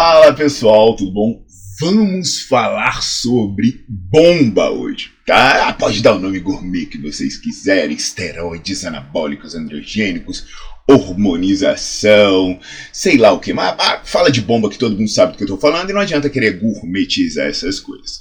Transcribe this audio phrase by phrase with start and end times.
[0.00, 1.44] Fala pessoal, tudo bom?
[1.80, 5.72] Vamos falar sobre bomba hoje, tá?
[5.72, 10.46] Pode dar o nome gourmet que vocês quiserem: esteroides anabólicos androgênicos,
[10.88, 12.60] hormonização,
[12.92, 13.52] sei lá o que.
[13.52, 15.92] Mas ah, fala de bomba que todo mundo sabe do que eu tô falando e
[15.92, 18.20] não adianta querer gourmetizar essas coisas.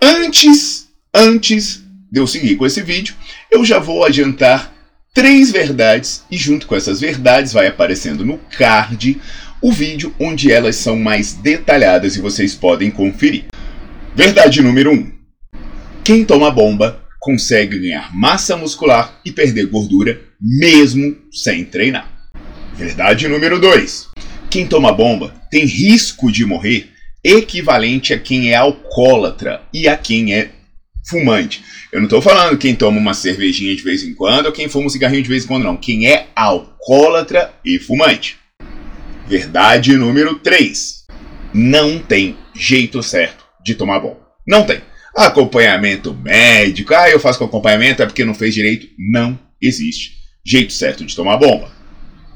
[0.00, 3.16] Antes, antes de eu seguir com esse vídeo,
[3.50, 4.72] eu já vou adiantar
[5.12, 9.20] três verdades e junto com essas verdades vai aparecendo no card
[9.66, 13.46] o vídeo onde elas são mais detalhadas e vocês podem conferir.
[14.14, 14.94] Verdade número 1.
[14.94, 15.12] Um,
[16.04, 22.30] quem toma bomba consegue ganhar massa muscular e perder gordura mesmo sem treinar.
[22.76, 24.06] Verdade número 2.
[24.48, 26.88] Quem toma bomba tem risco de morrer
[27.24, 30.52] equivalente a quem é alcoólatra e a quem é
[31.08, 31.64] fumante.
[31.90, 34.86] Eu não estou falando quem toma uma cervejinha de vez em quando ou quem fuma
[34.86, 35.76] um cigarrinho de vez em quando, não.
[35.76, 38.45] Quem é alcoólatra e fumante.
[39.28, 41.04] Verdade número 3.
[41.52, 44.20] Não tem jeito certo de tomar bomba.
[44.46, 44.80] Não tem.
[45.16, 48.88] Acompanhamento médico, ah, eu faço com acompanhamento é porque não fez direito.
[48.98, 50.12] Não existe
[50.44, 51.72] jeito certo de tomar bomba.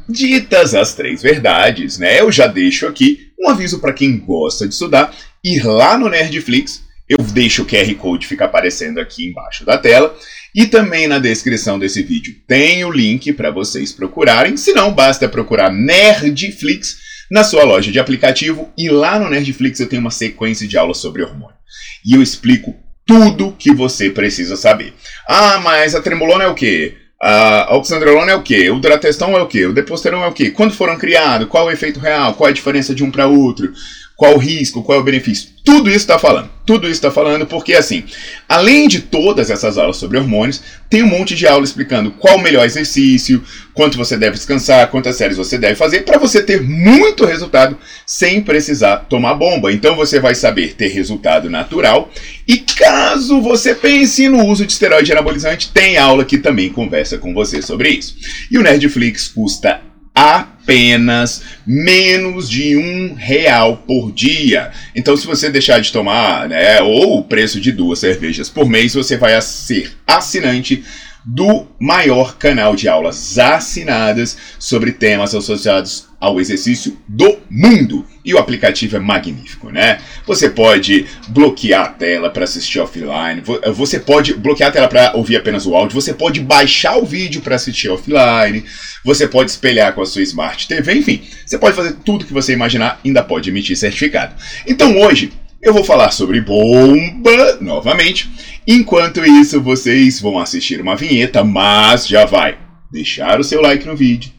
[0.09, 2.20] Ditas as três verdades, né?
[2.20, 6.82] Eu já deixo aqui um aviso para quem gosta de estudar, ir lá no Nerdflix,
[7.09, 10.15] eu deixo o QR Code ficar aparecendo aqui embaixo da tela
[10.55, 14.56] e também na descrição desse vídeo tem o link para vocês procurarem.
[14.56, 16.97] Se não, basta procurar Nerdflix
[17.31, 20.99] na sua loja de aplicativo e lá no Nerdflix eu tenho uma sequência de aulas
[20.99, 21.56] sobre hormônio.
[22.05, 22.75] E eu explico
[23.06, 24.93] tudo que você precisa saber.
[25.28, 26.97] Ah, mas a trembolona é o quê?
[27.21, 28.71] A oxandrolona é o quê?
[28.71, 29.66] O drateston é o quê?
[29.66, 30.50] O deposterão é o quê?
[30.50, 31.49] Quando foram criados?
[31.49, 32.33] Qual o efeito real?
[32.33, 33.71] Qual a diferença de um para outro?
[34.20, 35.48] Qual o risco, qual é o benefício.
[35.64, 36.50] Tudo isso está falando.
[36.66, 38.04] Tudo isso está falando porque, assim,
[38.47, 40.60] além de todas essas aulas sobre hormônios,
[40.91, 43.42] tem um monte de aula explicando qual o melhor exercício,
[43.72, 48.42] quanto você deve descansar, quantas séries você deve fazer, para você ter muito resultado sem
[48.42, 49.72] precisar tomar bomba.
[49.72, 52.10] Então você vai saber ter resultado natural.
[52.47, 57.32] E caso você pense no uso de esteroide anabolizante, tem aula que também conversa com
[57.32, 58.16] você sobre isso.
[58.50, 59.80] E o Nerdflix custa
[60.20, 64.70] apenas menos de um real por dia.
[64.94, 68.92] Então, se você deixar de tomar, né, ou o preço de duas cervejas por mês,
[68.92, 70.84] você vai ser assinante
[71.25, 78.06] do maior canal de aulas assinadas sobre temas associados ao exercício do mundo.
[78.22, 79.98] E o aplicativo é magnífico, né?
[80.26, 83.42] Você pode bloquear a tela para assistir offline,
[83.75, 87.41] você pode bloquear a tela para ouvir apenas o áudio, você pode baixar o vídeo
[87.41, 88.62] para assistir offline,
[89.03, 92.53] você pode espelhar com a sua Smart TV, enfim, você pode fazer tudo que você
[92.53, 94.34] imaginar, ainda pode emitir certificado.
[94.66, 95.32] Então hoje
[95.62, 98.31] eu vou falar sobre bomba novamente.
[98.66, 102.59] Enquanto isso, vocês vão assistir uma vinheta, mas já vai
[102.91, 104.32] deixar o seu like no vídeo,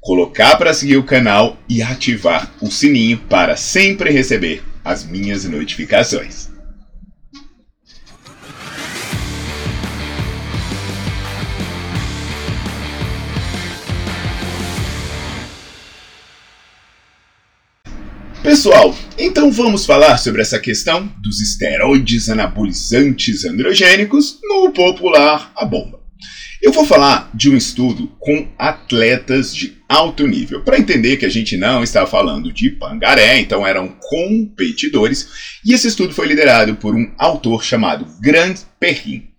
[0.00, 6.51] colocar para seguir o canal e ativar o sininho para sempre receber as minhas notificações.
[18.52, 25.98] Pessoal, então vamos falar sobre essa questão dos esteroides anabolizantes androgênicos, no popular a bomba.
[26.60, 31.30] Eu vou falar de um estudo com atletas de alto nível, para entender que a
[31.30, 35.30] gente não está falando de pangaré, então eram competidores,
[35.64, 39.31] e esse estudo foi liderado por um autor chamado Grant Perrin.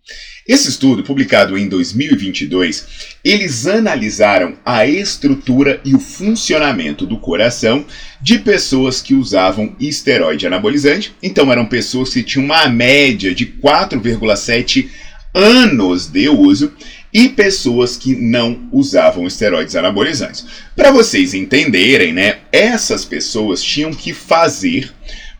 [0.45, 7.85] Esse estudo, publicado em 2022, eles analisaram a estrutura e o funcionamento do coração
[8.21, 11.15] de pessoas que usavam esteroide anabolizante.
[11.23, 14.89] Então, eram pessoas que tinham uma média de 4,7
[15.33, 16.73] anos de uso
[17.13, 20.45] e pessoas que não usavam esteroides anabolizantes.
[20.75, 24.91] Para vocês entenderem, né, essas pessoas tinham que fazer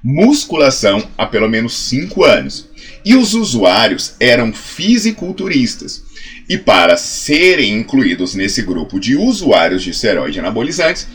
[0.02, 2.70] musculação há pelo menos 5 anos.
[3.06, 6.04] E os usuários eram fisiculturistas.
[6.48, 11.08] E para serem incluídos nesse grupo de usuários de esteroide anabolizantes,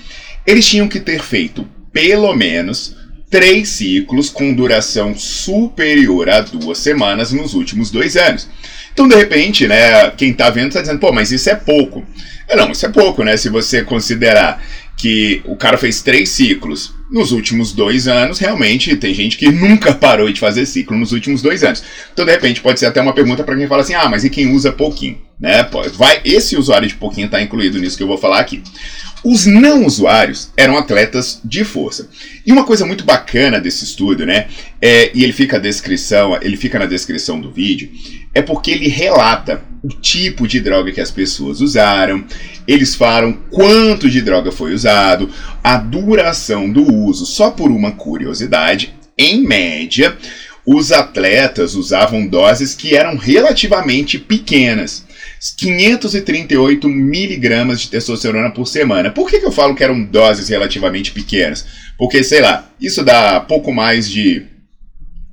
[0.47, 2.97] eles tinham que ter feito pelo menos
[3.31, 8.49] três ciclos com duração superior a duas semanas nos últimos dois anos.
[8.93, 12.05] Então, de repente, né, quem está vendo está dizendo, pô, mas isso é pouco.
[12.49, 13.37] É, não, isso é pouco, né?
[13.37, 14.63] Se você considerar
[14.99, 19.95] que o cara fez três ciclos nos últimos dois anos, realmente tem gente que nunca
[19.95, 21.83] parou de fazer ciclo nos últimos dois anos.
[22.13, 24.31] Então, de repente, pode ser até uma pergunta para quem fala assim: ah, mas e
[24.31, 25.19] quem usa pouquinho?
[25.41, 25.67] Né?
[25.95, 28.63] Vai, esse usuário de pouquinho está incluído nisso que eu vou falar aqui.
[29.25, 32.09] Os não usuários eram atletas de força.
[32.47, 34.47] E uma coisa muito bacana desse estudo, né?
[34.81, 37.91] É, e ele fica a descrição, ele fica na descrição do vídeo,
[38.35, 42.25] é porque ele relata o tipo de droga que as pessoas usaram,
[42.67, 45.31] eles falam quanto de droga foi usado,
[45.63, 50.17] a duração do uso, só por uma curiosidade, em média,
[50.67, 55.07] os atletas usavam doses que eram relativamente pequenas.
[55.57, 59.11] 538 miligramas de testosterona por semana.
[59.11, 61.65] Por que, que eu falo que eram doses relativamente pequenas?
[61.97, 64.45] Porque, sei lá, isso dá pouco mais de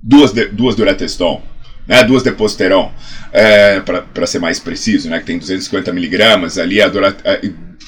[0.02, 1.42] duas, duas Durateston,
[1.88, 2.92] né, duas Deposteron,
[3.32, 7.40] é, para ser mais preciso, né, que tem 250 miligramas, ali a, Dura, a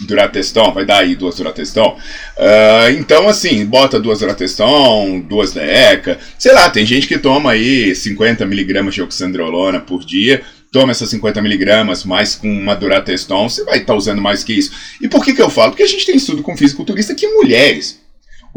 [0.01, 1.97] Durateston, vai dar aí duas Durateston.
[2.37, 7.95] Uh, então, assim, bota duas Durateston, duas DECA, sei lá, tem gente que toma aí
[7.95, 13.63] 50 miligramas de oxandrolona por dia, toma essas 50 miligramas, mais com uma Durateston, você
[13.63, 14.71] vai estar tá usando mais que isso.
[15.01, 15.71] E por que, que eu falo?
[15.71, 17.99] Porque a gente tem estudo com fisiculturista que mulheres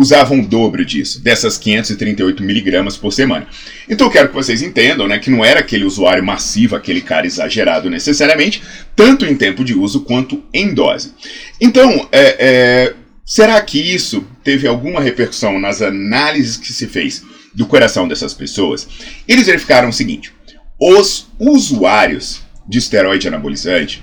[0.00, 3.46] usavam o dobro disso, dessas 538 miligramas por semana.
[3.86, 7.26] Então eu quero que vocês entendam né, que não era aquele usuário massivo, aquele cara
[7.26, 8.62] exagerado necessariamente,
[8.96, 11.12] tanto em tempo de uso quanto em dose.
[11.60, 12.94] Então, é, é,
[13.26, 17.22] será que isso teve alguma repercussão nas análises que se fez
[17.54, 18.88] do coração dessas pessoas?
[19.28, 20.32] Eles verificaram o seguinte:
[20.80, 24.02] os usuários de esteroide anabolizante,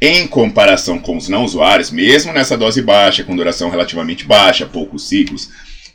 [0.00, 5.08] em comparação com os não usuários, mesmo nessa dose baixa, com duração relativamente baixa, poucos
[5.08, 5.50] ciclos,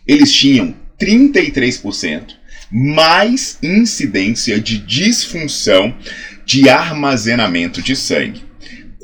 [0.08, 2.36] eles tinham 33%
[2.72, 5.96] mais incidência de disfunção
[6.46, 8.45] de armazenamento de sangue.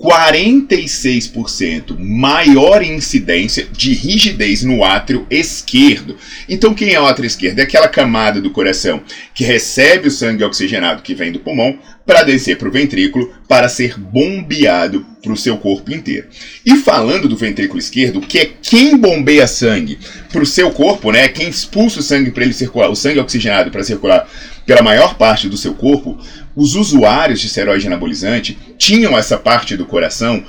[0.01, 6.18] 46% maior incidência de rigidez no átrio esquerdo.
[6.50, 7.59] Então, quem é o átrio esquerdo?
[7.59, 9.01] É aquela camada do coração
[9.33, 13.69] que recebe o sangue oxigenado que vem do pulmão para descer para o ventrículo para
[13.69, 16.27] ser bombeado para o seu corpo inteiro.
[16.65, 20.00] E falando do ventrículo esquerdo, que é quem bombeia sangue
[20.31, 21.27] para o seu corpo, né?
[21.27, 24.27] Quem expulsa o sangue para ele circular, o sangue oxigenado para circular
[24.66, 26.18] pela maior parte do seu corpo,
[26.56, 30.44] os usuários de esteroide anabolizante tinham essa parte do coração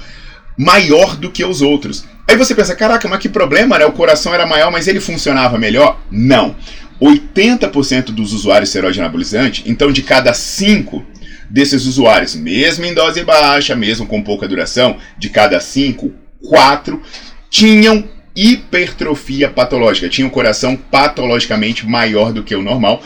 [0.56, 2.04] maior do que os outros.
[2.28, 3.84] Aí você pensa, caraca, mas que problema, né?
[3.84, 6.00] O coração era maior, mas ele funcionava melhor?
[6.10, 6.54] Não.
[7.00, 11.04] 80% dos usuários de esteroide anabolizante, então de cada 5
[11.50, 16.12] desses usuários, mesmo em dose baixa, mesmo com pouca duração, de cada 5,
[16.48, 17.02] 4
[17.50, 23.02] tinham hipertrofia patológica, tinham o coração patologicamente maior do que o normal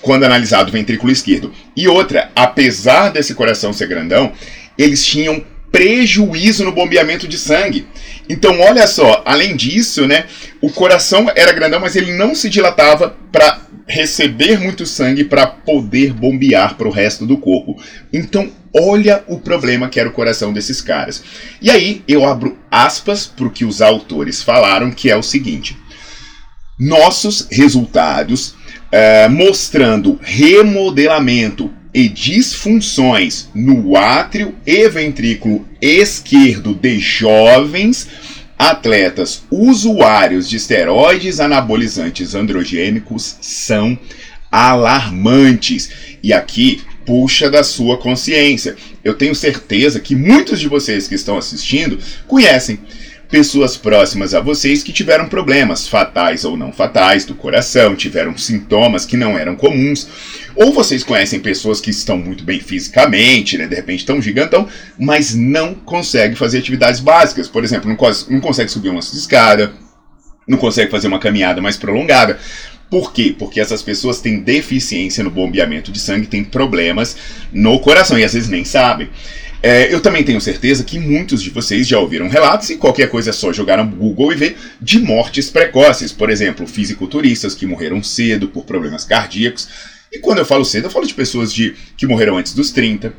[0.00, 1.52] quando analisado o ventrículo esquerdo.
[1.76, 4.32] E outra, apesar desse coração ser grandão,
[4.76, 7.86] eles tinham prejuízo no bombeamento de sangue.
[8.28, 10.24] Então, olha só, além disso, né,
[10.60, 16.12] o coração era grandão, mas ele não se dilatava para receber muito sangue para poder
[16.12, 17.80] bombear para o resto do corpo.
[18.12, 21.22] Então, olha o problema que era o coração desses caras.
[21.60, 25.76] E aí eu abro aspas para o que os autores falaram, que é o seguinte:
[26.78, 28.54] nossos resultados
[28.90, 38.08] é, mostrando remodelamento e disfunções no átrio e ventrículo esquerdo de jovens
[38.58, 43.98] atletas usuários de esteroides anabolizantes androgênicos são
[44.52, 45.90] alarmantes.
[46.22, 48.76] E aqui puxa da sua consciência.
[49.02, 52.78] Eu tenho certeza que muitos de vocês que estão assistindo conhecem
[53.30, 59.06] pessoas próximas a vocês que tiveram problemas, fatais ou não fatais, do coração, tiveram sintomas
[59.06, 60.08] que não eram comuns,
[60.56, 64.68] ou vocês conhecem pessoas que estão muito bem fisicamente, né, de repente estão gigantão,
[64.98, 67.96] mas não conseguem fazer atividades básicas, por exemplo, não,
[68.28, 69.72] não consegue subir uma escada,
[70.46, 72.38] não consegue fazer uma caminhada mais prolongada.
[72.90, 73.32] Por quê?
[73.38, 77.16] Porque essas pessoas têm deficiência no bombeamento de sangue, têm problemas
[77.52, 79.08] no coração e às vezes nem sabem.
[79.62, 83.30] É, eu também tenho certeza que muitos de vocês já ouviram relatos, e qualquer coisa
[83.30, 86.12] é só jogar no Google e ver, de mortes precoces.
[86.12, 89.68] Por exemplo, fisiculturistas que morreram cedo por problemas cardíacos.
[90.10, 93.12] E quando eu falo cedo, eu falo de pessoas de, que morreram antes dos 30,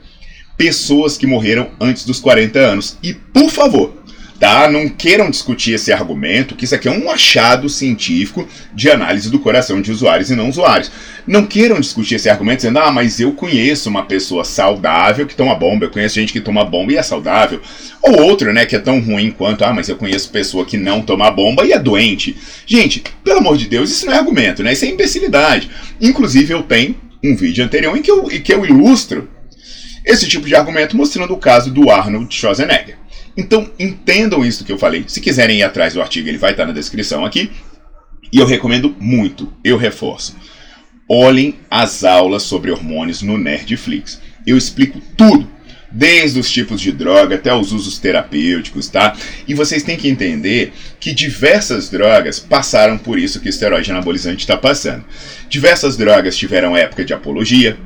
[0.57, 2.98] pessoas que morreram antes dos 40 anos.
[3.03, 4.00] E, por favor,
[4.41, 4.67] tá?
[4.67, 9.38] Não queiram discutir esse argumento, que isso aqui é um achado científico de análise do
[9.38, 10.91] coração de usuários e não usuários.
[11.27, 15.53] Não queiram discutir esse argumento dizendo, ah, mas eu conheço uma pessoa saudável que toma
[15.53, 17.62] bomba, eu conheço gente que toma bomba e é saudável.
[18.01, 21.03] Ou outro, né, que é tão ruim quanto, ah, mas eu conheço pessoa que não
[21.03, 22.36] toma bomba e é doente.
[22.65, 24.74] Gente, pelo amor de Deus, isso não é argumento, né?
[24.74, 25.69] Isso é imbecilidade.
[26.01, 29.29] Inclusive, eu tenho um vídeo anterior em que eu, em que eu ilustro
[30.03, 33.00] esse tipo de argumento mostrando o caso do Arnold Schwarzenegger.
[33.35, 35.05] Então entendam isso que eu falei.
[35.07, 37.51] Se quiserem ir atrás do artigo, ele vai estar na descrição aqui.
[38.31, 40.35] E eu recomendo muito, eu reforço.
[41.09, 44.21] Olhem as aulas sobre hormônios no Nerdflix.
[44.47, 45.47] Eu explico tudo,
[45.91, 49.15] desde os tipos de droga até os usos terapêuticos, tá?
[49.47, 54.39] E vocês têm que entender que diversas drogas passaram por isso que o esteroide anabolizante
[54.39, 55.03] está passando.
[55.50, 57.77] Diversas drogas tiveram época de apologia,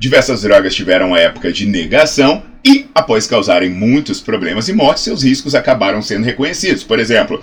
[0.00, 5.54] diversas drogas tiveram época de negação e, após causarem muitos problemas e mortes, seus riscos
[5.54, 6.82] acabaram sendo reconhecidos.
[6.82, 7.42] Por exemplo,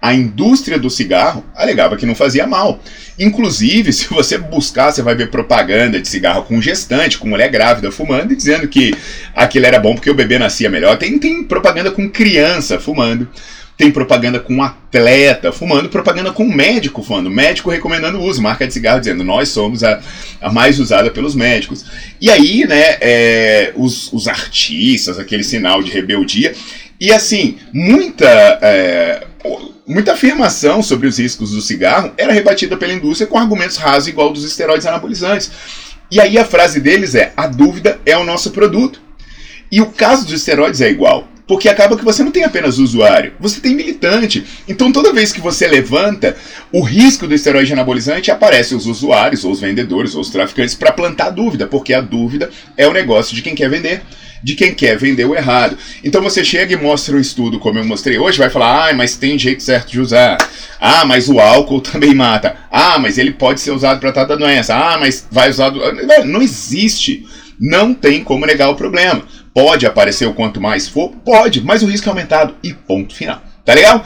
[0.00, 2.80] a indústria do cigarro alegava que não fazia mal.
[3.18, 7.92] Inclusive, se você buscar, você vai ver propaganda de cigarro com gestante, com mulher grávida
[7.92, 8.94] fumando, e dizendo que
[9.36, 10.96] aquilo era bom porque o bebê nascia melhor.
[10.96, 13.28] Tem, tem propaganda com criança fumando
[13.78, 18.42] tem propaganda com um atleta fumando, propaganda com um médico fumando, médico recomendando o uso,
[18.42, 20.00] marca de cigarro dizendo nós somos a,
[20.40, 21.84] a mais usada pelos médicos.
[22.20, 26.54] E aí, né, é, os, os artistas, aquele sinal de rebeldia,
[27.00, 28.26] e assim, muita.
[28.60, 29.26] É,
[29.86, 34.30] muita afirmação sobre os riscos do cigarro era rebatida pela indústria com argumentos rasos igual
[34.30, 35.50] dos esteroides anabolizantes.
[36.10, 39.00] E aí a frase deles é: a dúvida é o nosso produto.
[39.70, 41.28] E o caso dos esteroides é igual.
[41.48, 44.44] Porque acaba que você não tem apenas usuário, você tem militante.
[44.68, 46.36] Então toda vez que você levanta
[46.70, 50.92] o risco do esteroide anabolizante, aparecem os usuários, ou os vendedores, ou os traficantes para
[50.92, 54.02] plantar dúvida, porque a dúvida é o negócio de quem quer vender
[54.42, 55.76] de quem quer vender o errado.
[56.02, 59.16] Então você chega e mostra um estudo, como eu mostrei hoje, vai falar, ah, mas
[59.16, 60.38] tem jeito certo de usar.
[60.80, 62.56] Ah, mas o álcool também mata.
[62.70, 64.74] Ah, mas ele pode ser usado para tratar doença.
[64.74, 65.72] Ah, mas vai usar.
[66.24, 67.26] Não existe.
[67.60, 69.24] Não tem como negar o problema.
[69.58, 71.10] Pode aparecer o quanto mais for?
[71.24, 72.54] Pode, mas o risco é aumentado.
[72.62, 73.42] E ponto final.
[73.64, 74.04] Tá legal?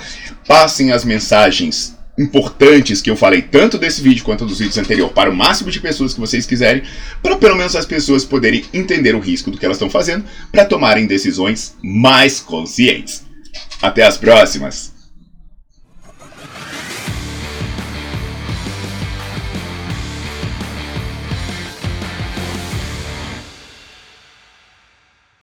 [0.48, 5.28] Passem as mensagens importantes que eu falei tanto desse vídeo quanto dos vídeos anteriores para
[5.28, 6.82] o máximo de pessoas que vocês quiserem,
[7.22, 10.64] para pelo menos as pessoas poderem entender o risco do que elas estão fazendo, para
[10.64, 13.22] tomarem decisões mais conscientes.
[13.82, 14.91] Até as próximas!